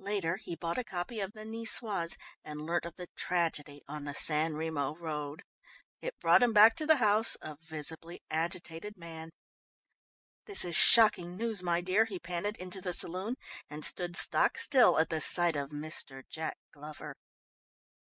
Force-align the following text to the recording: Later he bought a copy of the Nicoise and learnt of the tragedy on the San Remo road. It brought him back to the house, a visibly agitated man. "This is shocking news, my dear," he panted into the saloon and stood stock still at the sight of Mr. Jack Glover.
Later 0.00 0.36
he 0.36 0.54
bought 0.54 0.76
a 0.76 0.84
copy 0.84 1.18
of 1.20 1.32
the 1.32 1.46
Nicoise 1.46 2.18
and 2.44 2.60
learnt 2.66 2.84
of 2.84 2.96
the 2.96 3.08
tragedy 3.16 3.82
on 3.88 4.04
the 4.04 4.14
San 4.14 4.52
Remo 4.52 4.94
road. 4.94 5.44
It 6.02 6.20
brought 6.20 6.42
him 6.42 6.52
back 6.52 6.76
to 6.76 6.84
the 6.84 6.96
house, 6.98 7.38
a 7.40 7.56
visibly 7.56 8.20
agitated 8.30 8.98
man. 8.98 9.30
"This 10.44 10.66
is 10.66 10.76
shocking 10.76 11.38
news, 11.38 11.62
my 11.62 11.80
dear," 11.80 12.04
he 12.04 12.18
panted 12.18 12.58
into 12.58 12.82
the 12.82 12.92
saloon 12.92 13.36
and 13.70 13.82
stood 13.82 14.14
stock 14.14 14.58
still 14.58 14.98
at 14.98 15.08
the 15.08 15.22
sight 15.22 15.56
of 15.56 15.70
Mr. 15.70 16.22
Jack 16.28 16.58
Glover. 16.70 17.16